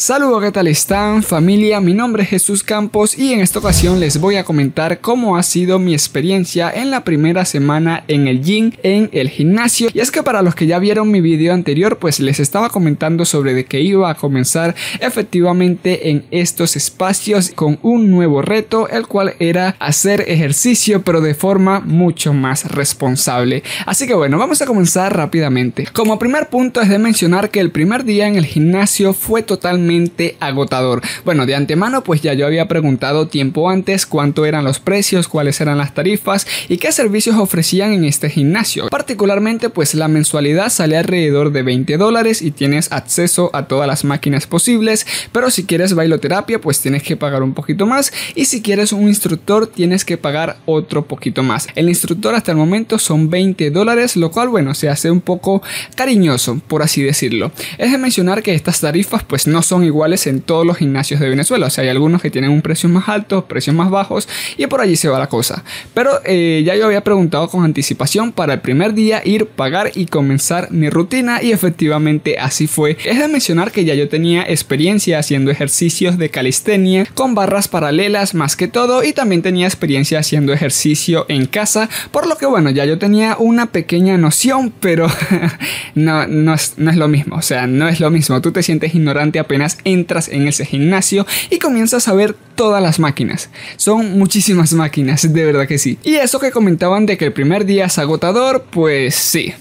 Saludos, 0.00 0.42
¿qué 0.42 0.50
tal 0.50 0.66
están 0.66 1.22
familia? 1.22 1.78
Mi 1.78 1.92
nombre 1.92 2.22
es 2.22 2.30
Jesús 2.30 2.64
Campos 2.64 3.18
y 3.18 3.34
en 3.34 3.40
esta 3.40 3.58
ocasión 3.58 4.00
les 4.00 4.18
voy 4.18 4.36
a 4.36 4.44
comentar 4.44 5.00
cómo 5.00 5.36
ha 5.36 5.42
sido 5.42 5.78
mi 5.78 5.92
experiencia 5.92 6.72
en 6.74 6.90
la 6.90 7.04
primera 7.04 7.44
semana 7.44 8.02
en 8.08 8.26
el 8.26 8.42
gym, 8.42 8.72
en 8.82 9.10
el 9.12 9.28
gimnasio. 9.28 9.90
Y 9.92 10.00
es 10.00 10.10
que 10.10 10.22
para 10.22 10.40
los 10.40 10.54
que 10.54 10.66
ya 10.66 10.78
vieron 10.78 11.10
mi 11.10 11.20
video 11.20 11.52
anterior, 11.52 11.98
pues 11.98 12.18
les 12.18 12.40
estaba 12.40 12.70
comentando 12.70 13.26
sobre 13.26 13.52
de 13.52 13.66
que 13.66 13.82
iba 13.82 14.08
a 14.08 14.14
comenzar 14.14 14.74
efectivamente 15.00 16.08
en 16.08 16.24
estos 16.30 16.76
espacios 16.76 17.52
con 17.54 17.78
un 17.82 18.10
nuevo 18.10 18.40
reto, 18.40 18.88
el 18.88 19.06
cual 19.06 19.34
era 19.38 19.76
hacer 19.80 20.24
ejercicio 20.28 21.02
pero 21.02 21.20
de 21.20 21.34
forma 21.34 21.80
mucho 21.80 22.32
más 22.32 22.72
responsable. 22.72 23.62
Así 23.84 24.06
que 24.06 24.14
bueno, 24.14 24.38
vamos 24.38 24.62
a 24.62 24.66
comenzar 24.66 25.14
rápidamente. 25.14 25.88
Como 25.92 26.18
primer 26.18 26.48
punto 26.48 26.80
es 26.80 26.88
de 26.88 26.98
mencionar 26.98 27.50
que 27.50 27.60
el 27.60 27.70
primer 27.70 28.04
día 28.04 28.26
en 28.26 28.36
el 28.36 28.46
gimnasio 28.46 29.12
fue 29.12 29.42
totalmente 29.42 29.89
agotador. 30.38 31.02
Bueno, 31.24 31.46
de 31.46 31.56
antemano 31.56 32.04
pues 32.04 32.22
ya 32.22 32.32
yo 32.34 32.46
había 32.46 32.68
preguntado 32.68 33.26
tiempo 33.26 33.70
antes 33.70 34.06
cuánto 34.06 34.46
eran 34.46 34.64
los 34.64 34.78
precios, 34.78 35.26
cuáles 35.26 35.60
eran 35.60 35.78
las 35.78 35.94
tarifas 35.94 36.46
y 36.68 36.76
qué 36.78 36.92
servicios 36.92 37.36
ofrecían 37.36 37.92
en 37.92 38.04
este 38.04 38.30
gimnasio. 38.30 38.88
Particularmente 38.88 39.68
pues 39.68 39.94
la 39.94 40.06
mensualidad 40.06 40.68
sale 40.68 40.96
alrededor 40.96 41.50
de 41.50 41.62
20 41.62 41.96
dólares 41.96 42.40
y 42.40 42.52
tienes 42.52 42.92
acceso 42.92 43.50
a 43.52 43.66
todas 43.66 43.88
las 43.88 44.04
máquinas 44.04 44.46
posibles, 44.46 45.06
pero 45.32 45.50
si 45.50 45.64
quieres 45.64 45.94
bailoterapia 45.94 46.60
pues 46.60 46.80
tienes 46.80 47.02
que 47.02 47.16
pagar 47.16 47.42
un 47.42 47.54
poquito 47.54 47.86
más 47.86 48.12
y 48.36 48.44
si 48.44 48.62
quieres 48.62 48.92
un 48.92 49.08
instructor 49.08 49.66
tienes 49.66 50.04
que 50.04 50.18
pagar 50.18 50.58
otro 50.66 51.04
poquito 51.04 51.42
más. 51.42 51.66
El 51.74 51.88
instructor 51.88 52.34
hasta 52.34 52.52
el 52.52 52.58
momento 52.58 52.98
son 52.98 53.28
20 53.28 53.70
dólares, 53.70 54.16
lo 54.16 54.30
cual 54.30 54.50
bueno 54.50 54.74
se 54.74 54.88
hace 54.88 55.10
un 55.10 55.20
poco 55.20 55.62
cariñoso 55.96 56.60
por 56.68 56.82
así 56.82 57.02
decirlo. 57.02 57.50
Es 57.78 57.90
de 57.90 57.98
mencionar 57.98 58.42
que 58.42 58.54
estas 58.54 58.80
tarifas 58.80 59.24
pues 59.24 59.46
no 59.46 59.62
son 59.62 59.79
iguales 59.84 60.26
en 60.26 60.40
todos 60.40 60.66
los 60.66 60.76
gimnasios 60.76 61.20
de 61.20 61.28
Venezuela. 61.28 61.66
O 61.66 61.70
sea, 61.70 61.82
hay 61.84 61.90
algunos 61.90 62.22
que 62.22 62.30
tienen 62.30 62.50
un 62.50 62.62
precio 62.62 62.88
más 62.88 63.08
alto, 63.08 63.46
precios 63.46 63.74
más 63.74 63.90
bajos 63.90 64.28
y 64.56 64.66
por 64.66 64.80
allí 64.80 64.96
se 64.96 65.08
va 65.08 65.18
la 65.18 65.28
cosa. 65.28 65.64
Pero 65.94 66.20
eh, 66.24 66.62
ya 66.64 66.76
yo 66.76 66.86
había 66.86 67.04
preguntado 67.04 67.48
con 67.48 67.64
anticipación 67.64 68.32
para 68.32 68.54
el 68.54 68.60
primer 68.60 68.94
día 68.94 69.22
ir, 69.24 69.46
pagar 69.46 69.92
y 69.94 70.06
comenzar 70.06 70.70
mi 70.70 70.90
rutina 70.90 71.42
y 71.42 71.52
efectivamente 71.52 72.38
así 72.38 72.66
fue. 72.66 72.96
Es 73.04 73.18
de 73.18 73.28
mencionar 73.28 73.72
que 73.72 73.84
ya 73.84 73.94
yo 73.94 74.08
tenía 74.08 74.42
experiencia 74.42 75.18
haciendo 75.18 75.50
ejercicios 75.50 76.18
de 76.18 76.30
calistenia 76.30 77.06
con 77.14 77.34
barras 77.34 77.68
paralelas 77.68 78.34
más 78.34 78.56
que 78.56 78.68
todo 78.68 79.04
y 79.04 79.12
también 79.12 79.42
tenía 79.42 79.66
experiencia 79.66 80.18
haciendo 80.18 80.52
ejercicio 80.52 81.26
en 81.28 81.46
casa, 81.46 81.88
por 82.10 82.26
lo 82.26 82.36
que 82.36 82.46
bueno, 82.46 82.70
ya 82.70 82.84
yo 82.84 82.98
tenía 82.98 83.36
una 83.38 83.66
pequeña 83.66 84.16
noción, 84.16 84.72
pero 84.80 85.06
no, 85.94 86.26
no, 86.26 86.54
es, 86.54 86.74
no 86.76 86.90
es 86.90 86.96
lo 86.96 87.08
mismo, 87.08 87.36
o 87.36 87.42
sea, 87.42 87.66
no 87.66 87.88
es 87.88 88.00
lo 88.00 88.10
mismo, 88.10 88.40
tú 88.40 88.52
te 88.52 88.62
sientes 88.62 88.94
ignorante 88.94 89.38
apenas 89.38 89.59
entras 89.84 90.28
en 90.28 90.48
ese 90.48 90.64
gimnasio 90.64 91.26
y 91.50 91.58
comienzas 91.58 92.08
a 92.08 92.14
ver 92.14 92.34
todas 92.54 92.82
las 92.82 92.98
máquinas. 92.98 93.50
Son 93.76 94.18
muchísimas 94.18 94.72
máquinas, 94.72 95.32
de 95.32 95.44
verdad 95.44 95.66
que 95.66 95.78
sí. 95.78 95.98
Y 96.02 96.16
eso 96.16 96.40
que 96.40 96.50
comentaban 96.50 97.06
de 97.06 97.16
que 97.16 97.26
el 97.26 97.32
primer 97.32 97.64
día 97.64 97.86
es 97.86 97.98
agotador, 97.98 98.66
pues 98.70 99.14
sí. 99.14 99.52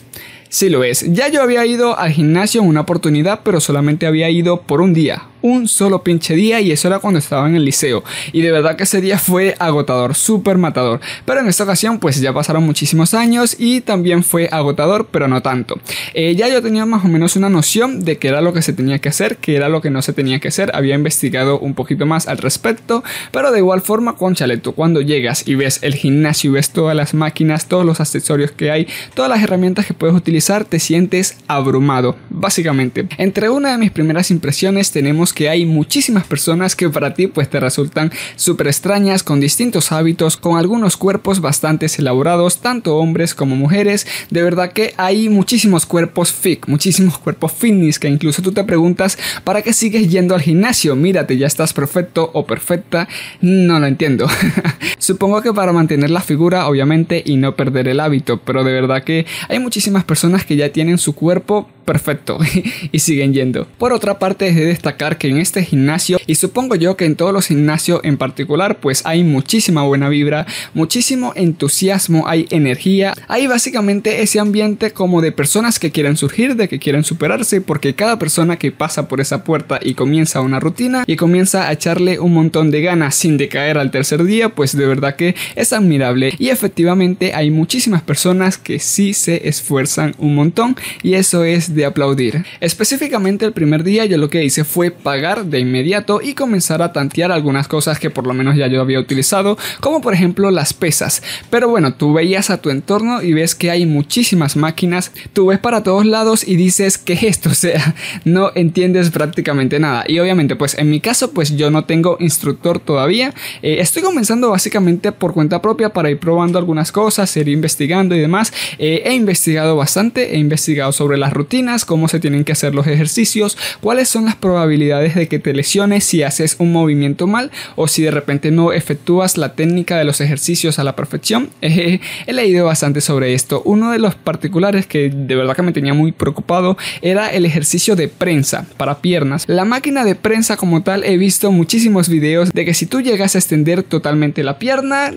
Sí 0.49 0.69
lo 0.69 0.83
es. 0.83 1.05
Ya 1.13 1.27
yo 1.27 1.43
había 1.43 1.63
ido 1.65 1.97
al 1.99 2.11
gimnasio 2.11 2.61
en 2.61 2.67
una 2.67 2.81
oportunidad, 2.81 3.41
pero 3.43 3.59
solamente 3.59 4.07
había 4.07 4.31
ido 4.31 4.63
por 4.63 4.81
un 4.81 4.95
día 4.95 5.27
un 5.41 5.67
solo 5.67 6.03
pinche 6.03 6.35
día 6.35 6.61
y 6.61 6.71
eso 6.71 6.87
era 6.87 6.99
cuando 6.99 7.19
estaba 7.19 7.47
en 7.47 7.55
el 7.55 7.65
liceo. 7.65 8.03
Y 8.31 8.41
de 8.41 8.51
verdad 8.51 8.75
que 8.75 8.83
ese 8.83 9.01
día 9.01 9.17
fue 9.17 9.55
agotador, 9.59 10.15
súper 10.15 10.57
matador. 10.57 10.99
Pero 11.25 11.41
en 11.41 11.47
esta 11.47 11.63
ocasión 11.63 11.99
pues 11.99 12.19
ya 12.19 12.33
pasaron 12.33 12.63
muchísimos 12.65 13.13
años 13.13 13.55
y 13.57 13.81
también 13.81 14.23
fue 14.23 14.49
agotador, 14.51 15.07
pero 15.11 15.27
no 15.27 15.41
tanto. 15.41 15.79
Eh, 16.13 16.35
ya 16.35 16.47
yo 16.47 16.61
tenía 16.61 16.85
más 16.85 17.05
o 17.05 17.07
menos 17.07 17.35
una 17.35 17.49
noción 17.49 18.03
de 18.03 18.17
qué 18.17 18.29
era 18.29 18.41
lo 18.41 18.53
que 18.53 18.61
se 18.61 18.73
tenía 18.73 18.99
que 18.99 19.09
hacer, 19.09 19.37
qué 19.37 19.55
era 19.55 19.69
lo 19.69 19.81
que 19.81 19.89
no 19.89 20.01
se 20.01 20.13
tenía 20.13 20.39
que 20.39 20.49
hacer. 20.49 20.71
Había 20.73 20.95
investigado 20.95 21.59
un 21.59 21.73
poquito 21.73 22.05
más 22.05 22.27
al 22.27 22.37
respecto, 22.37 23.03
pero 23.31 23.51
de 23.51 23.59
igual 23.59 23.81
forma, 23.81 24.15
con 24.15 24.35
chaleto, 24.35 24.73
cuando 24.73 25.01
llegas 25.01 25.47
y 25.47 25.55
ves 25.55 25.79
el 25.81 25.95
gimnasio 25.95 26.51
y 26.51 26.53
ves 26.53 26.71
todas 26.71 26.95
las 26.95 27.13
máquinas, 27.13 27.67
todos 27.67 27.85
los 27.85 27.99
accesorios 27.99 28.51
que 28.51 28.71
hay, 28.71 28.87
todas 29.13 29.29
las 29.29 29.41
herramientas 29.41 29.85
que 29.85 29.93
puedes 29.93 30.15
utilizar, 30.15 30.65
te 30.65 30.79
sientes 30.79 31.37
abrumado, 31.47 32.15
básicamente. 32.29 33.07
Entre 33.17 33.49
una 33.49 33.71
de 33.71 33.77
mis 33.77 33.91
primeras 33.91 34.31
impresiones 34.31 34.91
tenemos 34.91 35.28
que 35.33 35.49
hay 35.49 35.65
muchísimas 35.65 36.25
personas 36.25 36.75
que 36.75 36.89
para 36.89 37.13
ti 37.13 37.27
pues 37.27 37.49
te 37.49 37.59
resultan 37.59 38.11
súper 38.35 38.67
extrañas, 38.67 39.23
con 39.23 39.39
distintos 39.39 39.91
hábitos, 39.91 40.37
con 40.37 40.57
algunos 40.57 40.97
cuerpos 40.97 41.41
bastante 41.41 41.79
elaborados, 41.97 42.59
tanto 42.59 42.97
hombres 42.97 43.33
como 43.33 43.55
mujeres. 43.55 44.05
De 44.29 44.43
verdad 44.43 44.73
que 44.73 44.93
hay 44.97 45.29
muchísimos 45.29 45.85
cuerpos 45.85 46.31
fit, 46.31 46.65
muchísimos 46.67 47.17
cuerpos 47.17 47.51
fitness 47.53 47.99
que 47.99 48.07
incluso 48.07 48.41
tú 48.41 48.51
te 48.51 48.63
preguntas, 48.63 49.17
¿para 49.43 49.61
qué 49.61 49.73
sigues 49.73 50.09
yendo 50.09 50.35
al 50.35 50.41
gimnasio? 50.41 50.95
Mírate, 50.95 51.37
ya 51.37 51.47
estás 51.47 51.73
perfecto 51.73 52.29
o 52.33 52.45
perfecta. 52.45 53.07
No 53.41 53.79
lo 53.79 53.87
entiendo. 53.87 54.27
Supongo 54.99 55.41
que 55.41 55.53
para 55.53 55.73
mantener 55.73 56.09
la 56.09 56.21
figura, 56.21 56.67
obviamente, 56.67 57.23
y 57.25 57.37
no 57.37 57.55
perder 57.55 57.87
el 57.87 57.99
hábito, 57.99 58.37
pero 58.37 58.63
de 58.63 58.73
verdad 58.73 59.03
que 59.03 59.25
hay 59.47 59.59
muchísimas 59.59 60.03
personas 60.03 60.45
que 60.45 60.55
ya 60.55 60.69
tienen 60.69 60.97
su 60.97 61.15
cuerpo 61.15 61.69
perfecto 61.89 62.37
y 62.91 62.99
siguen 62.99 63.33
yendo. 63.33 63.67
Por 63.79 63.93
otra 63.93 64.19
parte, 64.19 64.47
es 64.47 64.55
de 64.55 64.65
destacar 64.65 65.17
que 65.17 65.27
en 65.27 65.39
este 65.39 65.63
gimnasio, 65.63 66.19
y 66.27 66.35
supongo 66.35 66.75
yo 66.75 66.95
que 66.95 67.05
en 67.05 67.15
todos 67.15 67.33
los 67.33 67.47
gimnasios 67.47 68.01
en 68.03 68.17
particular, 68.17 68.79
pues 68.79 69.01
hay 69.07 69.23
muchísima 69.23 69.81
buena 69.81 70.07
vibra, 70.07 70.45
muchísimo 70.75 71.33
entusiasmo, 71.35 72.27
hay 72.27 72.45
energía, 72.51 73.15
hay 73.27 73.47
básicamente 73.47 74.21
ese 74.21 74.39
ambiente 74.39 74.91
como 74.91 75.19
de 75.21 75.31
personas 75.31 75.79
que 75.79 75.89
quieren 75.89 76.15
surgir, 76.15 76.55
de 76.55 76.69
que 76.69 76.77
quieren 76.77 77.03
superarse, 77.03 77.59
porque 77.59 77.95
cada 77.95 78.19
persona 78.19 78.59
que 78.59 78.71
pasa 78.71 79.07
por 79.07 79.19
esa 79.19 79.43
puerta 79.43 79.79
y 79.81 79.95
comienza 79.95 80.41
una 80.41 80.59
rutina 80.59 81.05
y 81.07 81.15
comienza 81.15 81.69
a 81.69 81.73
echarle 81.73 82.19
un 82.19 82.35
montón 82.35 82.69
de 82.69 82.83
ganas 82.83 83.15
sin 83.15 83.37
decaer 83.37 83.79
al 83.79 83.89
tercer 83.89 84.25
día, 84.25 84.49
pues 84.49 84.77
de 84.77 84.85
verdad 84.85 85.15
que 85.15 85.33
es 85.55 85.73
admirable 85.73 86.35
y 86.37 86.49
efectivamente 86.49 87.33
hay 87.33 87.49
muchísimas 87.49 88.03
personas 88.03 88.59
que 88.59 88.77
sí 88.77 89.15
se 89.15 89.49
esfuerzan 89.49 90.13
un 90.19 90.35
montón 90.35 90.75
y 91.01 91.15
eso 91.15 91.43
es 91.43 91.73
de 91.73 91.78
aplaudir. 91.85 92.45
Específicamente 92.59 93.45
el 93.45 93.53
primer 93.53 93.83
día 93.83 94.05
yo 94.05 94.17
lo 94.17 94.29
que 94.29 94.43
hice 94.43 94.63
fue 94.63 94.91
pagar 94.91 95.45
de 95.45 95.59
inmediato 95.59 96.21
y 96.21 96.33
comenzar 96.33 96.81
a 96.81 96.93
tantear 96.93 97.31
algunas 97.31 97.67
cosas 97.67 97.99
que 97.99 98.09
por 98.09 98.27
lo 98.27 98.33
menos 98.33 98.55
ya 98.55 98.67
yo 98.67 98.81
había 98.81 98.99
utilizado, 98.99 99.57
como 99.79 100.01
por 100.01 100.13
ejemplo 100.13 100.51
las 100.51 100.73
pesas. 100.73 101.23
Pero 101.49 101.69
bueno, 101.69 101.93
tú 101.93 102.13
veías 102.13 102.49
a 102.49 102.61
tu 102.61 102.69
entorno 102.69 103.21
y 103.21 103.33
ves 103.33 103.55
que 103.55 103.71
hay 103.71 103.85
muchísimas 103.85 104.55
máquinas, 104.55 105.11
tú 105.33 105.47
ves 105.47 105.59
para 105.59 105.83
todos 105.83 106.05
lados 106.05 106.47
y 106.47 106.55
dices, 106.55 106.97
¿qué 106.97 107.13
es 107.13 107.23
esto? 107.23 107.53
Sea, 107.59 107.95
no 108.25 108.51
entiendes 108.55 109.09
prácticamente 109.09 109.79
nada. 109.79 110.03
Y 110.07 110.19
obviamente 110.19 110.55
pues 110.55 110.77
en 110.77 110.89
mi 110.89 110.99
caso 110.99 111.31
pues 111.31 111.55
yo 111.55 111.71
no 111.71 111.85
tengo 111.85 112.17
instructor 112.19 112.79
todavía, 112.79 113.33
eh, 113.61 113.77
estoy 113.79 114.03
comenzando 114.03 114.49
básicamente 114.49 115.11
por 115.11 115.33
cuenta 115.33 115.61
propia 115.61 115.89
para 115.89 116.09
ir 116.09 116.19
probando 116.19 116.57
algunas 116.57 116.91
cosas, 116.91 117.35
ir 117.37 117.49
investigando 117.49 118.15
y 118.15 118.19
demás. 118.19 118.53
Eh, 118.77 119.03
he 119.05 119.13
investigado 119.13 119.75
bastante, 119.75 120.35
he 120.35 120.37
investigado 120.37 120.91
sobre 120.91 121.17
las 121.17 121.33
rutinas, 121.33 121.59
cómo 121.85 122.07
se 122.07 122.19
tienen 122.19 122.43
que 122.43 122.51
hacer 122.51 122.73
los 122.73 122.87
ejercicios, 122.87 123.57
cuáles 123.81 124.09
son 124.09 124.25
las 124.25 124.35
probabilidades 124.35 125.15
de 125.15 125.27
que 125.27 125.39
te 125.39 125.53
lesiones 125.53 126.03
si 126.03 126.23
haces 126.23 126.55
un 126.59 126.71
movimiento 126.71 127.27
mal 127.27 127.51
o 127.75 127.87
si 127.87 128.01
de 128.01 128.11
repente 128.11 128.51
no 128.51 128.73
efectúas 128.73 129.37
la 129.37 129.53
técnica 129.53 129.97
de 129.97 130.03
los 130.03 130.19
ejercicios 130.19 130.79
a 130.79 130.83
la 130.83 130.95
perfección. 130.95 131.49
he 131.61 131.99
leído 132.27 132.65
bastante 132.65 133.01
sobre 133.01 133.33
esto. 133.33 133.61
Uno 133.65 133.91
de 133.91 133.99
los 133.99 134.15
particulares 134.15 134.87
que 134.87 135.09
de 135.09 135.35
verdad 135.35 135.55
que 135.55 135.61
me 135.61 135.71
tenía 135.71 135.93
muy 135.93 136.11
preocupado 136.11 136.77
era 137.01 137.27
el 137.27 137.45
ejercicio 137.45 137.95
de 137.95 138.07
prensa 138.07 138.65
para 138.77 138.99
piernas. 138.99 139.43
La 139.47 139.65
máquina 139.65 140.03
de 140.03 140.15
prensa 140.15 140.57
como 140.57 140.81
tal 140.81 141.03
he 141.03 141.17
visto 141.17 141.51
muchísimos 141.51 142.09
videos 142.09 142.51
de 142.51 142.65
que 142.65 142.73
si 142.73 142.85
tú 142.85 143.01
llegas 143.01 143.35
a 143.35 143.39
extender 143.39 143.83
totalmente 143.83 144.43
la 144.43 144.57
pierna, 144.57 145.13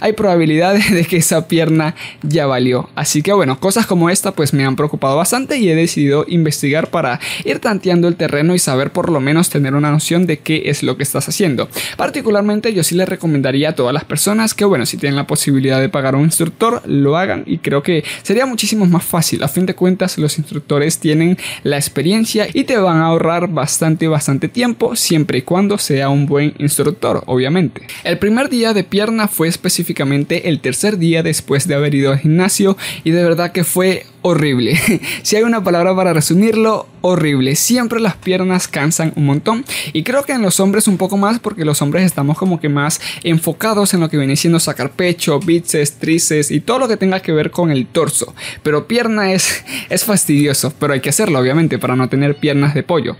hay 0.00 0.12
probabilidades 0.12 0.90
de 0.94 1.04
que 1.04 1.18
esa 1.18 1.46
pierna 1.48 1.94
ya 2.22 2.46
valió. 2.46 2.88
Así 2.94 3.22
que 3.22 3.32
bueno, 3.32 3.60
cosas 3.60 3.86
como 3.86 4.10
esta 4.10 4.32
pues 4.32 4.52
me 4.52 4.64
han 4.64 4.76
preocupado 4.76 5.16
bastante 5.16 5.58
y 5.58 5.68
decidido 5.74 6.24
investigar 6.28 6.90
para 6.90 7.20
ir 7.44 7.58
tanteando 7.58 8.08
el 8.08 8.16
terreno 8.16 8.54
y 8.54 8.58
saber 8.58 8.92
por 8.92 9.10
lo 9.10 9.20
menos 9.20 9.50
tener 9.50 9.74
una 9.74 9.90
noción 9.90 10.26
de 10.26 10.38
qué 10.38 10.62
es 10.66 10.82
lo 10.82 10.96
que 10.96 11.02
estás 11.02 11.28
haciendo. 11.28 11.68
Particularmente 11.96 12.72
yo 12.72 12.82
sí 12.82 12.94
le 12.94 13.06
recomendaría 13.06 13.70
a 13.70 13.74
todas 13.74 13.92
las 13.92 14.04
personas 14.04 14.54
que 14.54 14.64
bueno, 14.64 14.86
si 14.86 14.96
tienen 14.96 15.16
la 15.16 15.26
posibilidad 15.26 15.80
de 15.80 15.88
pagar 15.88 16.14
un 16.14 16.24
instructor, 16.24 16.82
lo 16.86 17.16
hagan 17.16 17.44
y 17.46 17.58
creo 17.58 17.82
que 17.82 18.04
sería 18.22 18.46
muchísimo 18.46 18.86
más 18.86 19.04
fácil. 19.04 19.42
A 19.42 19.48
fin 19.48 19.66
de 19.66 19.74
cuentas 19.74 20.18
los 20.18 20.38
instructores 20.38 20.98
tienen 20.98 21.38
la 21.62 21.76
experiencia 21.76 22.46
y 22.52 22.64
te 22.64 22.76
van 22.76 22.98
a 22.98 23.06
ahorrar 23.06 23.48
bastante 23.48 24.08
bastante 24.08 24.48
tiempo 24.48 24.96
siempre 24.96 25.38
y 25.38 25.42
cuando 25.42 25.78
sea 25.78 26.08
un 26.08 26.26
buen 26.26 26.54
instructor, 26.58 27.22
obviamente. 27.26 27.82
El 28.04 28.18
primer 28.18 28.48
día 28.48 28.72
de 28.72 28.84
pierna 28.84 29.28
fue 29.28 29.48
específicamente 29.48 30.48
el 30.48 30.60
tercer 30.60 30.98
día 30.98 31.22
después 31.22 31.66
de 31.68 31.74
haber 31.74 31.94
ido 31.94 32.12
al 32.12 32.18
gimnasio 32.18 32.76
y 33.04 33.10
de 33.10 33.22
verdad 33.22 33.52
que 33.52 33.64
fue 33.64 34.06
horrible. 34.26 34.74
si 35.22 35.36
hay 35.36 35.42
una 35.42 35.62
palabra 35.62 35.94
para 35.94 36.14
resumirlo, 36.14 36.88
horrible. 37.02 37.54
Siempre 37.56 38.00
las 38.00 38.16
piernas 38.16 38.68
cansan 38.68 39.12
un 39.16 39.26
montón. 39.26 39.66
Y 39.92 40.02
creo 40.02 40.24
que 40.24 40.32
en 40.32 40.40
los 40.40 40.60
hombres 40.60 40.88
un 40.88 40.96
poco 40.96 41.18
más 41.18 41.38
porque 41.38 41.66
los 41.66 41.82
hombres 41.82 42.06
estamos 42.06 42.38
como 42.38 42.58
que 42.58 42.70
más 42.70 43.02
enfocados 43.22 43.92
en 43.92 44.00
lo 44.00 44.08
que 44.08 44.16
viene 44.16 44.36
siendo 44.36 44.58
sacar 44.60 44.92
pecho, 44.92 45.38
bíceps, 45.40 45.98
tríceps 45.98 46.50
y 46.50 46.60
todo 46.60 46.78
lo 46.78 46.88
que 46.88 46.96
tenga 46.96 47.20
que 47.20 47.32
ver 47.32 47.50
con 47.50 47.70
el 47.70 47.86
torso. 47.86 48.34
Pero 48.62 48.88
pierna 48.88 49.30
es, 49.34 49.62
es 49.90 50.04
fastidioso, 50.04 50.72
pero 50.78 50.94
hay 50.94 51.00
que 51.00 51.10
hacerlo 51.10 51.38
obviamente 51.38 51.78
para 51.78 51.94
no 51.94 52.08
tener 52.08 52.36
piernas 52.36 52.72
de 52.72 52.82
pollo. 52.82 53.16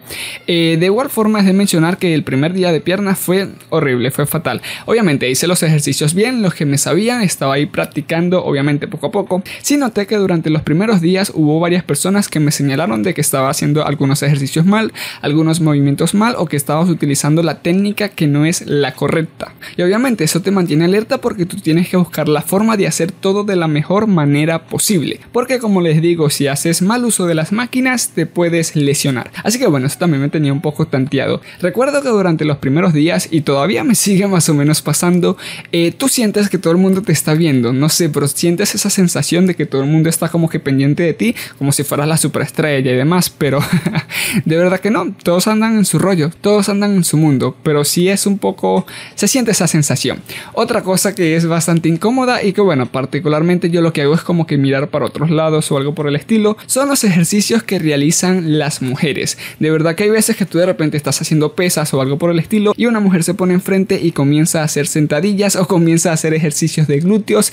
Eh, 0.46 0.78
de 0.80 0.86
igual 0.86 1.10
forma 1.10 1.40
es 1.40 1.44
de 1.44 1.52
mencionar 1.52 1.98
que 1.98 2.14
el 2.14 2.24
primer 2.24 2.54
día 2.54 2.72
de 2.72 2.80
piernas 2.80 3.18
fue 3.18 3.50
horrible, 3.68 4.10
fue 4.10 4.24
fatal. 4.24 4.62
Obviamente 4.86 5.28
hice 5.28 5.46
los 5.46 5.62
ejercicios 5.62 6.14
bien, 6.14 6.40
los 6.40 6.54
que 6.54 6.64
me 6.64 6.78
sabían, 6.78 7.20
estaba 7.20 7.54
ahí 7.54 7.66
practicando 7.66 8.42
obviamente 8.42 8.88
poco 8.88 9.08
a 9.08 9.12
poco. 9.12 9.42
Sí 9.60 9.76
noté 9.76 10.06
que 10.06 10.16
durante 10.16 10.48
los 10.48 10.62
primeros 10.62 10.93
días 11.00 11.32
hubo 11.34 11.60
varias 11.60 11.84
personas 11.84 12.28
que 12.28 12.40
me 12.40 12.50
señalaron 12.50 13.02
de 13.02 13.14
que 13.14 13.20
estaba 13.20 13.50
haciendo 13.50 13.86
algunos 13.86 14.22
ejercicios 14.22 14.66
mal, 14.66 14.92
algunos 15.22 15.60
movimientos 15.60 16.14
mal 16.14 16.34
o 16.38 16.46
que 16.46 16.56
estabas 16.56 16.88
utilizando 16.88 17.42
la 17.42 17.60
técnica 17.60 18.08
que 18.08 18.26
no 18.26 18.44
es 18.44 18.66
la 18.66 18.94
correcta. 18.94 19.54
Y 19.76 19.82
obviamente 19.82 20.24
eso 20.24 20.42
te 20.42 20.50
mantiene 20.50 20.84
alerta 20.84 21.18
porque 21.18 21.46
tú 21.46 21.56
tienes 21.56 21.88
que 21.88 21.96
buscar 21.96 22.28
la 22.28 22.42
forma 22.42 22.76
de 22.76 22.86
hacer 22.86 23.12
todo 23.12 23.44
de 23.44 23.56
la 23.56 23.68
mejor 23.68 24.06
manera 24.06 24.66
posible. 24.66 25.20
Porque 25.32 25.58
como 25.58 25.80
les 25.80 26.00
digo, 26.00 26.30
si 26.30 26.46
haces 26.46 26.82
mal 26.82 27.04
uso 27.04 27.26
de 27.26 27.34
las 27.34 27.52
máquinas 27.52 28.10
te 28.14 28.26
puedes 28.26 28.76
lesionar. 28.76 29.30
Así 29.42 29.58
que 29.58 29.66
bueno, 29.66 29.86
eso 29.86 29.98
también 29.98 30.22
me 30.22 30.28
tenía 30.28 30.52
un 30.52 30.60
poco 30.60 30.86
tanteado. 30.86 31.40
Recuerdo 31.60 32.02
que 32.02 32.08
durante 32.08 32.44
los 32.44 32.58
primeros 32.58 32.92
días, 32.92 33.28
y 33.30 33.42
todavía 33.42 33.84
me 33.84 33.94
sigue 33.94 34.26
más 34.26 34.48
o 34.48 34.54
menos 34.54 34.82
pasando, 34.82 35.36
eh, 35.72 35.92
tú 35.92 36.08
sientes 36.08 36.48
que 36.48 36.58
todo 36.58 36.72
el 36.72 36.78
mundo 36.78 37.02
te 37.02 37.12
está 37.12 37.34
viendo. 37.34 37.72
No 37.72 37.88
sé, 37.88 38.08
pero 38.08 38.28
sientes 38.28 38.74
esa 38.74 38.90
sensación 38.90 39.46
de 39.46 39.54
que 39.54 39.66
todo 39.66 39.82
el 39.82 39.88
mundo 39.88 40.08
está 40.08 40.28
como 40.28 40.48
que 40.48 40.60
pendiente 40.84 41.02
de 41.02 41.14
ti, 41.14 41.34
como 41.58 41.72
si 41.72 41.82
fueras 41.84 42.06
la 42.06 42.16
superestrella 42.16 42.92
y 42.92 42.96
demás. 42.96 43.30
Pero 43.30 43.60
de 44.44 44.56
verdad 44.56 44.80
que 44.80 44.90
no, 44.90 45.14
todos 45.22 45.48
andan 45.48 45.78
en 45.78 45.84
su 45.84 45.98
rollo, 45.98 46.30
todos 46.40 46.68
andan 46.68 46.94
en 46.94 47.04
su 47.04 47.16
mundo. 47.16 47.56
Pero 47.62 47.84
sí 47.84 48.08
es 48.08 48.26
un 48.26 48.38
poco, 48.38 48.86
se 49.14 49.28
siente 49.28 49.52
esa 49.52 49.66
sensación. 49.66 50.20
Otra 50.52 50.82
cosa 50.82 51.14
que 51.14 51.36
es 51.36 51.46
bastante 51.46 51.88
incómoda 51.88 52.42
y 52.42 52.52
que 52.52 52.60
bueno, 52.60 52.86
particularmente 52.86 53.70
yo 53.70 53.80
lo 53.80 53.92
que 53.92 54.02
hago 54.02 54.14
es 54.14 54.22
como 54.22 54.46
que 54.46 54.58
mirar 54.58 54.88
para 54.88 55.06
otros 55.06 55.30
lados 55.30 55.70
o 55.72 55.76
algo 55.76 55.94
por 55.94 56.06
el 56.08 56.16
estilo, 56.16 56.56
son 56.66 56.88
los 56.88 57.04
ejercicios 57.04 57.62
que 57.62 57.78
realizan 57.78 58.58
las 58.58 58.82
mujeres. 58.82 59.38
De 59.58 59.70
verdad 59.70 59.94
que 59.94 60.04
hay 60.04 60.10
veces 60.10 60.36
que 60.36 60.46
tú 60.46 60.58
de 60.58 60.66
repente 60.66 60.96
estás 60.96 61.20
haciendo 61.20 61.54
pesas 61.54 61.92
o 61.94 62.00
algo 62.00 62.18
por 62.18 62.30
el 62.30 62.38
estilo 62.38 62.74
y 62.76 62.86
una 62.86 63.00
mujer 63.00 63.24
se 63.24 63.34
pone 63.34 63.54
enfrente 63.54 63.98
y 64.02 64.12
comienza 64.12 64.60
a 64.60 64.64
hacer 64.64 64.86
sentadillas 64.86 65.56
o 65.56 65.66
comienza 65.66 66.10
a 66.10 66.14
hacer 66.14 66.34
ejercicios 66.34 66.86
de 66.86 67.00
glúteos. 67.00 67.52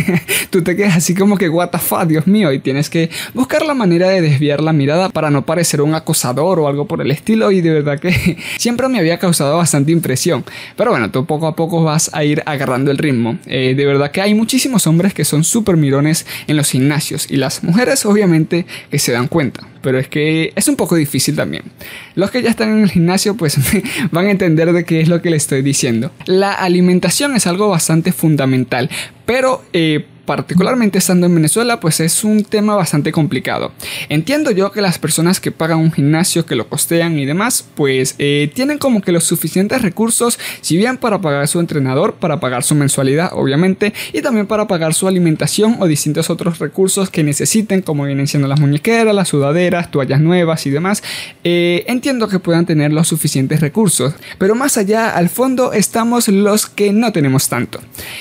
tú 0.50 0.62
te 0.62 0.76
quedas 0.76 0.96
así 0.96 1.14
como 1.14 1.36
que 1.36 1.48
what 1.48 1.70
the 1.70 1.78
fuck, 1.78 2.04
Dios 2.04 2.26
mío, 2.26 2.52
y 2.52 2.58
tienes 2.72 2.88
que 2.88 3.10
buscar 3.34 3.66
la 3.66 3.74
manera 3.74 4.08
de 4.08 4.22
desviar 4.22 4.62
la 4.62 4.72
mirada 4.72 5.10
para 5.10 5.28
no 5.28 5.44
parecer 5.44 5.82
un 5.82 5.94
acosador 5.94 6.58
o 6.58 6.68
algo 6.68 6.86
por 6.86 7.02
el 7.02 7.10
estilo 7.10 7.50
y 7.50 7.60
de 7.60 7.70
verdad 7.70 8.00
que 8.00 8.38
siempre 8.56 8.88
me 8.88 8.98
había 8.98 9.18
causado 9.18 9.58
bastante 9.58 9.92
impresión. 9.92 10.42
Pero 10.74 10.90
bueno, 10.90 11.10
tú 11.10 11.26
poco 11.26 11.46
a 11.46 11.54
poco 11.54 11.84
vas 11.84 12.08
a 12.14 12.24
ir 12.24 12.42
agarrando 12.46 12.90
el 12.90 12.96
ritmo. 12.96 13.38
Eh, 13.44 13.74
de 13.76 13.84
verdad 13.84 14.10
que 14.10 14.22
hay 14.22 14.34
muchísimos 14.34 14.86
hombres 14.86 15.12
que 15.12 15.26
son 15.26 15.44
súper 15.44 15.76
mirones 15.76 16.26
en 16.46 16.56
los 16.56 16.70
gimnasios 16.70 17.30
y 17.30 17.36
las 17.36 17.62
mujeres 17.62 18.06
obviamente 18.06 18.64
que 18.90 18.98
se 18.98 19.12
dan 19.12 19.28
cuenta 19.28 19.66
pero 19.82 19.98
es 19.98 20.06
que 20.06 20.52
es 20.54 20.68
un 20.68 20.76
poco 20.76 20.94
difícil 20.94 21.34
también. 21.34 21.64
Los 22.14 22.30
que 22.30 22.40
ya 22.40 22.50
están 22.50 22.70
en 22.70 22.84
el 22.84 22.90
gimnasio 22.90 23.36
pues 23.36 23.58
van 24.12 24.26
a 24.26 24.30
entender 24.30 24.72
de 24.72 24.84
qué 24.84 25.00
es 25.00 25.08
lo 25.08 25.20
que 25.20 25.30
les 25.30 25.42
estoy 25.42 25.60
diciendo. 25.62 26.12
La 26.26 26.52
alimentación 26.52 27.34
es 27.34 27.48
algo 27.48 27.68
bastante 27.68 28.12
fundamental, 28.12 28.88
pero 29.26 29.64
eh, 29.72 30.06
particularmente 30.24 30.98
estando 30.98 31.26
en 31.26 31.34
Venezuela, 31.34 31.80
pues 31.80 32.00
es 32.00 32.24
un 32.24 32.44
tema 32.44 32.76
bastante 32.76 33.12
complicado. 33.12 33.72
Entiendo 34.08 34.50
yo 34.50 34.70
que 34.70 34.80
las 34.80 34.98
personas 34.98 35.40
que 35.40 35.50
pagan 35.50 35.78
un 35.78 35.92
gimnasio, 35.92 36.46
que 36.46 36.54
lo 36.54 36.68
costean 36.68 37.18
y 37.18 37.24
demás, 37.24 37.64
pues 37.74 38.14
eh, 38.18 38.50
tienen 38.54 38.78
como 38.78 39.02
que 39.02 39.12
los 39.12 39.24
suficientes 39.24 39.82
recursos, 39.82 40.38
si 40.60 40.76
bien 40.76 40.96
para 40.96 41.20
pagar 41.20 41.48
su 41.48 41.58
entrenador, 41.60 42.14
para 42.14 42.38
pagar 42.40 42.62
su 42.62 42.74
mensualidad, 42.74 43.30
obviamente, 43.32 43.92
y 44.12 44.22
también 44.22 44.46
para 44.46 44.66
pagar 44.66 44.94
su 44.94 45.08
alimentación 45.08 45.76
o 45.80 45.86
distintos 45.86 46.30
otros 46.30 46.58
recursos 46.58 47.10
que 47.10 47.24
necesiten, 47.24 47.82
como 47.82 48.04
vienen 48.04 48.28
siendo 48.28 48.48
las 48.48 48.60
muñequeras, 48.60 49.14
las 49.14 49.28
sudaderas, 49.28 49.90
toallas 49.90 50.20
nuevas 50.20 50.66
y 50.66 50.70
demás. 50.70 51.02
Eh, 51.42 51.84
entiendo 51.88 52.28
que 52.28 52.38
puedan 52.38 52.66
tener 52.66 52.92
los 52.92 53.08
suficientes 53.08 53.60
recursos, 53.60 54.14
pero 54.38 54.54
más 54.54 54.76
allá, 54.76 55.10
al 55.10 55.28
fondo, 55.28 55.72
estamos 55.72 56.28
los 56.28 56.66
que 56.66 56.92
no 56.92 57.12
tenemos 57.12 57.48
tanto. 57.48 57.80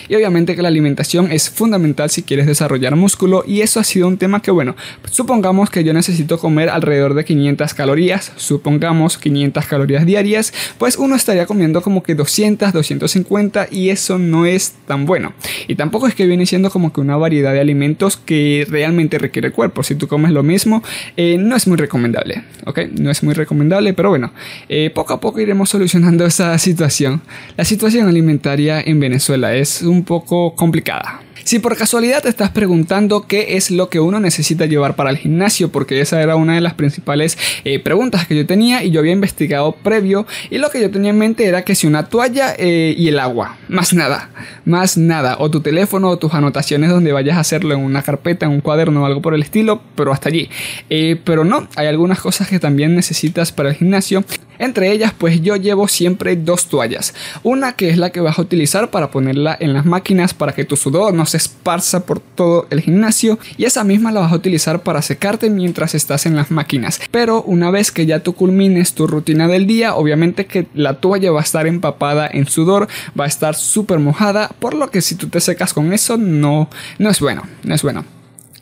Y 0.09 0.15
obviamente 0.15 0.55
que 0.55 0.61
la 0.61 0.69
alimentación 0.69 1.31
es 1.31 1.49
fundamental 1.49 1.90
si 2.09 2.23
quieres 2.23 2.47
desarrollar 2.47 2.95
músculo 2.95 3.43
y 3.45 3.61
eso 3.61 3.79
ha 3.79 3.83
sido 3.83 4.07
un 4.07 4.17
tema 4.17 4.41
que 4.41 4.51
bueno, 4.51 4.75
supongamos 5.09 5.69
que 5.69 5.83
yo 5.83 5.93
necesito 5.93 6.39
comer 6.39 6.69
alrededor 6.69 7.13
de 7.13 7.25
500 7.25 7.73
calorías, 7.73 8.31
supongamos 8.35 9.17
500 9.17 9.65
calorías 9.65 10.05
diarias, 10.05 10.53
pues 10.77 10.97
uno 10.97 11.15
estaría 11.15 11.45
comiendo 11.45 11.81
como 11.81 12.03
que 12.03 12.15
200, 12.15 12.73
250 12.73 13.67
y 13.71 13.89
eso 13.89 14.17
no 14.17 14.45
es 14.45 14.73
tan 14.87 15.05
bueno. 15.05 15.33
Y 15.67 15.75
tampoco 15.75 16.07
es 16.07 16.15
que 16.15 16.25
viene 16.25 16.45
siendo 16.45 16.69
como 16.69 16.93
que 16.93 17.01
una 17.01 17.17
variedad 17.17 17.53
de 17.53 17.59
alimentos 17.59 18.17
que 18.17 18.65
realmente 18.69 19.17
requiere 19.17 19.49
el 19.49 19.53
cuerpo. 19.53 19.83
Si 19.83 19.95
tú 19.95 20.07
comes 20.07 20.31
lo 20.31 20.43
mismo, 20.43 20.83
eh, 21.17 21.37
no 21.37 21.55
es 21.55 21.67
muy 21.67 21.77
recomendable, 21.77 22.43
¿ok? 22.65 22.79
No 22.99 23.11
es 23.11 23.23
muy 23.23 23.33
recomendable, 23.33 23.93
pero 23.93 24.09
bueno, 24.09 24.31
eh, 24.69 24.91
poco 24.93 25.13
a 25.13 25.19
poco 25.19 25.39
iremos 25.39 25.69
solucionando 25.69 26.25
esa 26.31 26.57
situación. 26.57 27.21
La 27.57 27.65
situación 27.65 28.07
alimentaria 28.07 28.81
en 28.81 28.99
Venezuela 28.99 29.55
es 29.55 29.81
un 29.81 30.03
poco 30.03 30.55
complicada. 30.55 31.21
Si 31.43 31.59
por 31.59 31.75
casualidad 31.75 32.21
te 32.21 32.29
estás 32.29 32.51
preguntando 32.51 33.27
qué 33.27 33.55
es 33.57 33.71
lo 33.71 33.89
que 33.89 33.99
uno 33.99 34.19
necesita 34.19 34.65
llevar 34.65 34.95
para 34.95 35.09
el 35.09 35.17
gimnasio, 35.17 35.71
porque 35.71 35.99
esa 36.01 36.21
era 36.21 36.35
una 36.35 36.55
de 36.55 36.61
las 36.61 36.75
principales 36.75 37.37
eh, 37.63 37.79
preguntas 37.79 38.27
que 38.27 38.35
yo 38.35 38.45
tenía 38.45 38.83
y 38.83 38.91
yo 38.91 38.99
había 38.99 39.11
investigado 39.11 39.71
previo 39.73 40.25
y 40.49 40.57
lo 40.59 40.69
que 40.69 40.81
yo 40.81 40.91
tenía 40.91 41.09
en 41.09 41.17
mente 41.17 41.45
era 41.45 41.63
que 41.63 41.75
si 41.75 41.87
una 41.87 42.07
toalla 42.07 42.53
eh, 42.57 42.93
y 42.97 43.07
el 43.07 43.19
agua, 43.19 43.57
más 43.67 43.93
nada, 43.93 44.29
más 44.65 44.97
nada, 44.97 45.37
o 45.39 45.49
tu 45.49 45.61
teléfono 45.61 46.09
o 46.09 46.17
tus 46.17 46.33
anotaciones 46.33 46.89
donde 46.89 47.11
vayas 47.11 47.37
a 47.37 47.41
hacerlo 47.41 47.73
en 47.73 47.81
una 47.81 48.03
carpeta, 48.03 48.45
en 48.45 48.51
un 48.51 48.61
cuaderno 48.61 49.03
o 49.03 49.05
algo 49.05 49.21
por 49.21 49.33
el 49.33 49.41
estilo, 49.41 49.81
pero 49.95 50.11
hasta 50.11 50.29
allí. 50.29 50.49
Eh, 50.89 51.19
pero 51.23 51.43
no, 51.43 51.67
hay 51.75 51.87
algunas 51.87 52.19
cosas 52.19 52.47
que 52.47 52.59
también 52.59 52.95
necesitas 52.95 53.51
para 53.51 53.69
el 53.69 53.75
gimnasio. 53.75 54.23
Entre 54.59 54.91
ellas, 54.91 55.11
pues 55.17 55.41
yo 55.41 55.55
llevo 55.55 55.87
siempre 55.87 56.35
dos 56.35 56.67
toallas. 56.67 57.15
Una 57.41 57.73
que 57.73 57.89
es 57.89 57.97
la 57.97 58.11
que 58.11 58.21
vas 58.21 58.37
a 58.37 58.43
utilizar 58.43 58.91
para 58.91 59.09
ponerla 59.09 59.57
en 59.59 59.73
las 59.73 59.87
máquinas 59.87 60.35
para 60.35 60.53
que 60.53 60.65
tu 60.65 60.75
sudor 60.75 61.15
no 61.15 61.25
se 61.31 61.37
esparza 61.37 62.05
por 62.05 62.19
todo 62.19 62.67
el 62.69 62.81
gimnasio 62.81 63.39
y 63.57 63.65
esa 63.65 63.83
misma 63.83 64.11
la 64.11 64.21
vas 64.21 64.31
a 64.31 64.35
utilizar 64.35 64.83
para 64.83 65.01
secarte 65.01 65.49
mientras 65.49 65.95
estás 65.95 66.25
en 66.25 66.35
las 66.35 66.51
máquinas. 66.51 66.99
Pero 67.11 67.41
una 67.43 67.71
vez 67.71 67.91
que 67.91 68.05
ya 68.05 68.19
tú 68.19 68.33
culmines 68.33 68.93
tu 68.93 69.07
rutina 69.07 69.47
del 69.47 69.67
día, 69.67 69.95
obviamente 69.95 70.45
que 70.45 70.67
la 70.73 70.95
toalla 70.95 71.31
va 71.31 71.39
a 71.39 71.43
estar 71.43 71.67
empapada 71.67 72.29
en 72.31 72.47
sudor, 72.47 72.87
va 73.19 73.25
a 73.25 73.27
estar 73.27 73.55
súper 73.55 73.99
mojada, 73.99 74.49
por 74.59 74.73
lo 74.73 74.91
que 74.91 75.01
si 75.01 75.15
tú 75.15 75.27
te 75.27 75.39
secas 75.39 75.73
con 75.73 75.93
eso 75.93 76.17
no, 76.17 76.69
no 76.99 77.09
es 77.09 77.19
bueno, 77.19 77.43
no 77.63 77.75
es 77.75 77.81
bueno. 77.81 78.20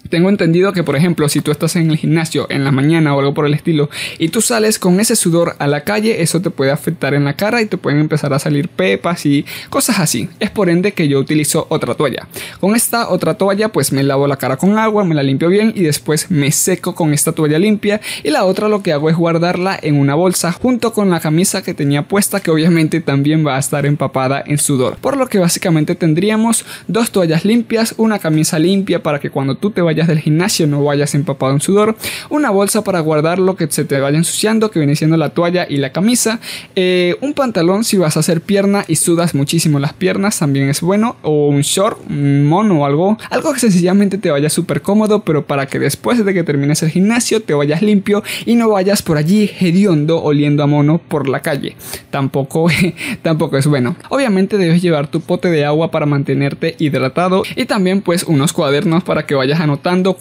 Tengo 0.10 0.30
entendido 0.30 0.74
que, 0.74 0.84
por 0.84 0.96
ejemplo, 0.96 1.30
si 1.30 1.40
tú 1.40 1.52
estás 1.52 1.76
en 1.76 1.92
el 1.92 1.98
gimnasio 1.98 2.48
en 2.50 2.64
la 2.64 2.72
mañana 2.72 3.16
o 3.16 3.20
algo 3.20 3.36
por 3.36 3.46
el 3.46 3.54
estilo 3.54 3.92
y 4.18 4.30
tú 4.30 4.42
sales 4.42 4.80
con 4.80 5.00
ese 5.00 5.16
sudor 5.16 5.56
a 5.60 5.68
la 5.68 5.82
calle, 5.82 6.24
eso 6.24 6.42
te 6.42 6.50
puede 6.50 6.72
afectar 6.72 7.14
en 7.14 7.26
la 7.26 7.36
cara 7.36 7.62
y 7.62 7.68
te 7.68 7.78
pueden 7.78 8.00
empezar 8.00 8.34
a 8.34 8.40
salir 8.40 8.70
pepas 8.70 9.28
y 9.28 9.46
cosas 9.70 10.00
así. 10.00 10.28
Es 10.40 10.50
por 10.50 10.70
ende 10.72 10.94
que 10.94 11.08
yo 11.08 11.20
utilizo 11.20 11.68
otra 11.70 11.94
toalla. 11.94 12.28
Con 12.60 12.76
esta 12.76 13.10
otra 13.10 13.36
toalla, 13.36 13.70
pues 13.70 13.92
me 13.92 14.02
lavo 14.02 14.26
la 14.26 14.38
cara 14.38 14.58
con 14.58 14.80
agua, 14.80 15.04
me 15.04 15.14
la 15.14 15.22
limpio 15.22 15.48
bien 15.48 15.74
y 15.76 15.84
después 15.84 16.32
me 16.32 16.52
seco 16.52 16.96
con 16.96 17.14
esta 17.14 17.34
toalla 17.34 17.60
limpia. 17.60 18.02
Y 18.24 18.32
la 18.32 18.46
otra 18.46 18.68
lo 18.68 18.82
que 18.82 18.94
hago 18.94 19.12
es 19.12 19.16
guardarla 19.16 19.78
en 19.80 20.00
una 20.00 20.16
bolsa 20.16 20.52
junto 20.52 20.92
con 20.92 21.12
la 21.12 21.20
camisa 21.20 21.62
que 21.62 21.76
tenía 21.76 22.08
puesta, 22.08 22.40
que 22.40 22.50
obviamente 22.50 23.00
también 23.00 23.46
va 23.46 23.58
a 23.58 23.60
estar 23.60 23.86
empapada 23.86 24.44
en 24.44 24.58
sudor. 24.58 24.98
Por 24.98 25.18
lo 25.18 25.28
que 25.28 25.38
básicamente 25.38 25.94
tendríamos 25.94 26.66
dos 26.88 27.12
toallas 27.12 27.46
limpias, 27.46 27.94
una 27.98 28.18
camisa 28.18 28.58
limpia 28.58 29.04
para 29.04 29.20
que 29.20 29.30
cuando 29.30 29.54
tú 29.54 29.70
te 29.70 29.84
vayas 29.84 29.99
del 30.08 30.20
gimnasio 30.20 30.68
no 30.68 30.84
vayas 30.84 31.16
empapado 31.16 31.54
en 31.54 31.62
sudor, 31.62 31.96
una 32.30 32.50
bolsa 32.50 32.84
para 32.84 33.00
guardar 33.00 33.40
lo 33.40 33.56
que 33.56 33.68
se 33.70 33.86
te 33.86 34.00
vaya 34.00 34.18
ensuciando, 34.18 34.72
que 34.72 34.80
viene 34.80 34.96
siendo 34.96 35.18
la 35.18 35.30
toalla 35.30 35.66
y 35.70 35.78
la 35.78 35.92
camisa, 35.92 36.40
eh, 36.76 37.18
un 37.22 37.34
pantalón 37.34 37.84
si 37.84 37.98
vas 37.98 38.18
a 38.18 38.22
hacer 38.22 38.42
pierna 38.42 38.86
y 38.88 38.96
sudas 38.96 39.36
muchísimo 39.36 39.80
las 39.80 39.94
piernas, 39.94 40.40
también 40.40 40.70
es 40.70 40.82
bueno, 40.82 41.18
o 41.22 41.48
un 41.48 41.62
short, 41.62 42.00
un 42.10 42.46
mono 42.46 42.82
o 42.82 42.86
algo, 42.86 43.18
algo 43.30 43.54
que 43.54 43.60
sencillamente 43.60 44.18
te 44.18 44.32
vaya 44.32 44.50
súper 44.50 44.82
cómodo, 44.82 45.24
pero 45.24 45.46
para 45.46 45.68
que 45.68 45.80
después 45.80 46.24
de 46.24 46.34
que 46.34 46.44
termines 46.44 46.82
el 46.84 46.90
gimnasio 46.90 47.42
te 47.42 47.54
vayas 47.54 47.82
limpio 47.82 48.24
y 48.46 48.56
no 48.56 48.70
vayas 48.70 49.02
por 49.02 49.18
allí 49.18 49.50
hediondo 49.60 50.22
oliendo 50.22 50.64
a 50.64 50.68
mono 50.68 51.00
por 51.00 51.28
la 51.28 51.42
calle. 51.42 51.76
Tampoco, 52.10 52.68
tampoco 53.22 53.58
es 53.58 53.68
bueno. 53.68 53.96
Obviamente 54.10 54.58
debes 54.58 54.82
llevar 54.82 55.08
tu 55.08 55.22
pote 55.22 55.50
de 55.50 55.66
agua 55.66 55.92
para 55.92 56.06
mantenerte 56.06 56.76
hidratado 56.80 57.44
y 57.56 57.66
también 57.66 58.02
pues 58.02 58.24
unos 58.24 58.54
cuadernos 58.54 59.04
para 59.04 59.26
que 59.26 59.36
vayas 59.36 59.60
a 59.60 59.68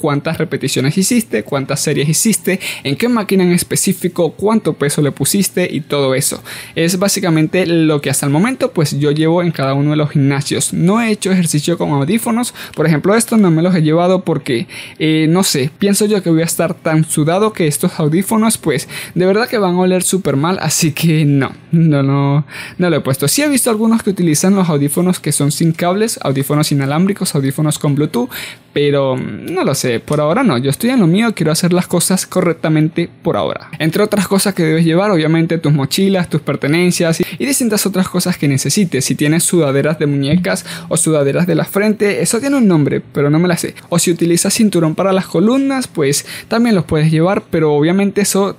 cuántas 0.00 0.38
repeticiones 0.38 0.96
hiciste, 0.96 1.42
cuántas 1.42 1.80
series 1.80 2.08
hiciste, 2.08 2.58
en 2.84 2.96
qué 2.96 3.08
máquina 3.08 3.44
en 3.44 3.52
específico, 3.52 4.32
cuánto 4.32 4.72
peso 4.72 5.02
le 5.02 5.12
pusiste 5.12 5.68
y 5.70 5.82
todo 5.82 6.14
eso. 6.14 6.42
Es 6.75 6.98
básicamente 6.98 7.66
lo 7.66 8.00
que 8.00 8.10
hasta 8.10 8.26
el 8.26 8.32
momento 8.32 8.72
pues 8.72 8.98
yo 8.98 9.10
llevo 9.10 9.42
en 9.42 9.52
cada 9.52 9.75
uno 9.75 9.90
de 9.90 9.96
los 9.96 10.10
gimnasios. 10.10 10.72
No 10.72 11.00
he 11.00 11.10
hecho 11.10 11.30
ejercicio 11.30 11.76
con 11.76 11.90
audífonos, 11.90 12.54
por 12.75 12.87
ejemplo 12.87 13.14
estos 13.14 13.38
no 13.38 13.50
me 13.50 13.62
los 13.62 13.75
he 13.75 13.82
llevado 13.82 14.25
porque 14.25 14.66
eh, 14.98 15.26
no 15.28 15.42
sé, 15.42 15.70
pienso 15.78 16.06
yo 16.06 16.22
que 16.22 16.30
voy 16.30 16.42
a 16.42 16.46
estar 16.46 16.75
tan 16.75 17.04
sudado 17.04 17.52
que 17.52 17.66
estos 17.66 17.98
audífonos 17.98 18.58
pues 18.58 18.88
de 19.14 19.26
verdad 19.26 19.48
que 19.48 19.58
van 19.58 19.75
a 19.75 19.80
oler 19.80 20.02
súper 20.02 20.37
mal, 20.37 20.58
así 20.62 20.92
que 20.92 21.25
no, 21.25 21.52
no, 21.70 22.02
no, 22.02 22.46
no 22.78 22.90
lo 22.90 22.96
he 22.96 23.00
puesto. 23.00 23.28
Sí 23.28 23.42
he 23.42 23.48
visto 23.48 23.70
algunos 23.70 24.02
que 24.02 24.10
utilizan 24.10 24.54
los 24.54 24.68
audífonos 24.68 25.20
que 25.20 25.32
son 25.32 25.52
sin 25.52 25.72
cables, 25.72 26.18
audífonos 26.22 26.72
inalámbricos, 26.72 27.34
audífonos 27.34 27.78
con 27.78 27.94
Bluetooth, 27.94 28.30
pero 28.72 29.16
mm, 29.16 29.52
no 29.52 29.64
lo 29.64 29.75
sé, 29.75 30.00
por 30.00 30.20
ahora 30.20 30.42
no, 30.42 30.58
yo 30.58 30.70
estoy 30.70 30.90
en 30.90 31.00
lo 31.00 31.06
mío, 31.06 31.34
quiero 31.34 31.52
hacer 31.52 31.72
las 31.72 31.87
cosas 31.87 32.26
correctamente 32.26 33.08
por 33.22 33.37
ahora. 33.37 33.70
Entre 33.78 34.02
otras 34.02 34.28
cosas 34.28 34.54
que 34.54 34.62
debes 34.62 34.84
llevar, 34.84 35.10
obviamente 35.10 35.58
tus 35.58 35.72
mochilas, 35.72 36.28
tus 36.28 36.40
pertenencias 36.40 37.20
y 37.20 37.46
distintas 37.46 37.87
otras 37.87 38.08
cosas 38.08 38.37
que 38.37 38.48
necesites. 38.48 39.04
Si 39.04 39.14
tienes 39.14 39.44
sudaderas 39.44 39.98
de 39.98 40.06
muñecas 40.06 40.64
o 40.88 40.96
sudaderas 40.96 41.46
de 41.46 41.54
la 41.54 41.64
frente, 41.64 42.22
eso 42.22 42.40
tiene 42.40 42.56
un 42.56 42.68
nombre, 42.68 43.00
pero 43.00 43.30
no 43.30 43.38
me 43.38 43.48
la 43.48 43.56
sé. 43.56 43.75
O 43.88 43.98
si 43.98 44.10
utilizas 44.10 44.54
cinturón 44.54 44.94
para 44.94 45.12
las 45.12 45.26
columnas, 45.26 45.88
pues 45.88 46.26
también 46.48 46.75
los 46.75 46.84
puedes 46.84 47.10
llevar, 47.10 47.42
pero 47.50 47.72
obviamente 47.75 48.20
eso 48.20 48.56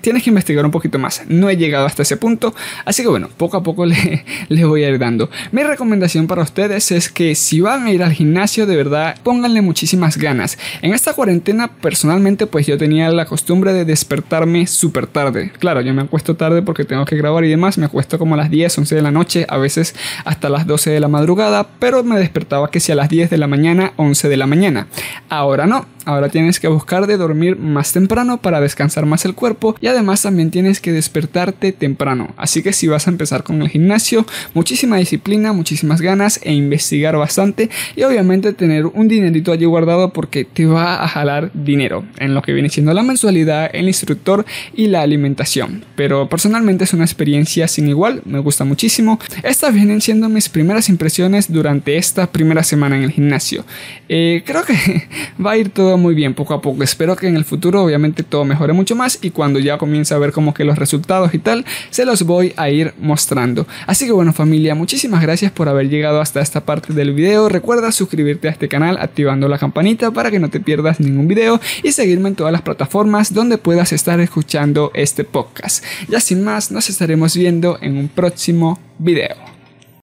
tienes 0.00 0.22
que 0.22 0.30
investigar 0.30 0.64
un 0.64 0.70
poquito 0.70 0.98
más. 0.98 1.22
No 1.28 1.50
he 1.50 1.56
llegado 1.56 1.86
hasta 1.86 2.02
ese 2.02 2.16
punto, 2.16 2.54
así 2.84 3.02
que 3.02 3.08
bueno, 3.08 3.28
poco 3.36 3.56
a 3.56 3.62
poco 3.62 3.86
le, 3.86 4.24
le 4.48 4.64
voy 4.64 4.84
a 4.84 4.88
ir 4.88 4.98
dando. 4.98 5.30
Mi 5.50 5.62
recomendación 5.62 6.26
para 6.26 6.42
ustedes 6.42 6.92
es 6.92 7.08
que 7.08 7.34
si 7.34 7.60
van 7.60 7.86
a 7.86 7.92
ir 7.92 8.02
al 8.02 8.12
gimnasio, 8.12 8.66
de 8.66 8.76
verdad, 8.76 9.16
pónganle 9.22 9.62
muchísimas 9.62 10.16
ganas. 10.16 10.58
En 10.80 10.94
esta 10.94 11.12
cuarentena, 11.14 11.68
personalmente, 11.68 12.46
pues 12.46 12.66
yo 12.66 12.78
tenía 12.78 13.10
la 13.10 13.26
costumbre 13.26 13.72
de 13.72 13.84
despertarme 13.84 14.66
súper 14.66 15.06
tarde. 15.06 15.52
Claro, 15.58 15.80
yo 15.80 15.92
me 15.94 16.02
acuesto 16.02 16.36
tarde 16.36 16.62
porque 16.62 16.84
tengo 16.84 17.04
que 17.04 17.16
grabar 17.16 17.44
y 17.44 17.48
demás, 17.48 17.78
me 17.78 17.86
acuesto 17.86 18.18
como 18.18 18.34
a 18.34 18.38
las 18.38 18.50
10, 18.50 18.78
11 18.78 18.94
de 18.94 19.02
la 19.02 19.10
noche, 19.10 19.46
a 19.48 19.58
veces 19.58 19.94
hasta 20.24 20.48
las 20.48 20.66
12 20.66 20.90
de 20.90 21.00
la 21.00 21.08
madrugada, 21.08 21.66
pero 21.78 22.02
me 22.04 22.18
despertaba 22.18 22.70
que 22.70 22.80
si 22.80 22.92
a 22.92 22.94
las 22.94 23.08
10 23.08 23.30
de 23.30 23.38
la 23.38 23.46
mañana, 23.46 23.92
11 23.96 24.28
de 24.28 24.36
la 24.36 24.46
mañana. 24.46 24.86
Ahora 25.28 25.66
no, 25.66 25.86
ahora 26.04 26.28
tienes 26.28 26.60
que 26.60 26.68
buscar 26.68 27.06
de 27.06 27.16
dormir 27.16 27.56
más 27.56 27.92
temprano 27.92 28.40
para 28.40 28.60
descansar 28.60 29.06
más 29.06 29.24
el 29.24 29.34
cuerpo 29.34 29.76
y 29.80 29.86
además 29.86 30.22
también 30.22 30.50
tienes 30.50 30.80
que 30.80 30.92
despertarte 30.92 31.72
temprano. 31.72 32.34
Así 32.36 32.62
que 32.62 32.72
si 32.72 32.88
vas 32.88 33.06
a 33.06 33.10
empezar 33.10 33.42
con 33.42 33.62
el 33.62 33.68
gimnasio, 33.68 34.26
muchísima 34.54 34.96
disciplina, 34.96 35.52
muchísimas 35.52 36.00
ganas 36.00 36.40
e 36.42 36.52
investigar 36.52 37.16
bastante 37.16 37.70
y 37.96 38.02
obviamente 38.02 38.52
tener 38.52 38.86
un 38.86 39.08
dinerito 39.08 39.52
allí 39.52 39.64
guardado 39.64 40.12
porque 40.12 40.44
te 40.44 40.66
va 40.66 41.02
a 41.02 41.08
jalar 41.08 41.50
dinero 41.54 42.04
en 42.18 42.34
lo 42.34 42.42
que 42.42 42.52
viene 42.52 42.68
siendo 42.68 42.92
la 42.94 43.02
mensualidad, 43.02 43.70
el 43.72 43.88
instructor 43.88 44.44
y 44.74 44.88
la 44.88 45.02
alimentación. 45.02 45.84
Pero 45.96 46.28
personalmente 46.28 46.84
es 46.84 46.92
una 46.92 47.04
experiencia 47.04 47.68
sin 47.68 47.88
igual, 47.88 48.22
me 48.24 48.38
gusta 48.38 48.64
muchísimo. 48.64 49.18
Estas 49.42 49.74
vienen 49.74 50.00
siendo 50.00 50.28
mis 50.28 50.48
primeras 50.48 50.88
impresiones 50.88 51.52
durante 51.52 51.96
esta 51.96 52.26
primera 52.26 52.62
semana 52.62 52.96
en 52.96 53.02
el 53.02 53.10
gimnasio. 53.10 53.64
Eh, 54.08 54.42
creo 54.44 54.64
que 54.64 54.74
va 55.44 55.52
a 55.52 55.56
ir 55.56 55.70
todo 55.70 55.91
muy 55.96 56.14
bien 56.14 56.34
poco 56.34 56.54
a 56.54 56.60
poco. 56.60 56.82
Espero 56.82 57.16
que 57.16 57.28
en 57.28 57.36
el 57.36 57.44
futuro 57.44 57.82
obviamente 57.82 58.22
todo 58.22 58.44
mejore 58.44 58.72
mucho 58.72 58.96
más 58.96 59.18
y 59.22 59.30
cuando 59.30 59.58
ya 59.58 59.78
comienza 59.78 60.14
a 60.14 60.18
ver 60.18 60.32
como 60.32 60.54
que 60.54 60.64
los 60.64 60.78
resultados 60.78 61.34
y 61.34 61.38
tal, 61.38 61.64
se 61.90 62.04
los 62.04 62.22
voy 62.22 62.52
a 62.56 62.70
ir 62.70 62.94
mostrando. 63.00 63.66
Así 63.86 64.06
que 64.06 64.12
bueno 64.12 64.32
familia, 64.32 64.74
muchísimas 64.74 65.22
gracias 65.22 65.52
por 65.52 65.68
haber 65.68 65.88
llegado 65.88 66.20
hasta 66.20 66.40
esta 66.40 66.64
parte 66.64 66.92
del 66.92 67.12
video. 67.12 67.48
Recuerda 67.48 67.92
suscribirte 67.92 68.48
a 68.48 68.52
este 68.52 68.68
canal 68.68 68.98
activando 68.98 69.48
la 69.48 69.58
campanita 69.58 70.10
para 70.10 70.30
que 70.30 70.38
no 70.38 70.50
te 70.50 70.60
pierdas 70.60 71.00
ningún 71.00 71.28
video 71.28 71.60
y 71.82 71.92
seguirme 71.92 72.28
en 72.28 72.34
todas 72.34 72.52
las 72.52 72.62
plataformas 72.62 73.34
donde 73.34 73.58
puedas 73.58 73.92
estar 73.92 74.20
escuchando 74.20 74.90
este 74.94 75.24
podcast. 75.24 75.84
Ya 76.08 76.20
sin 76.20 76.44
más, 76.44 76.70
nos 76.70 76.88
estaremos 76.90 77.36
viendo 77.36 77.78
en 77.80 77.96
un 77.96 78.08
próximo 78.08 78.78
video. 78.98 79.61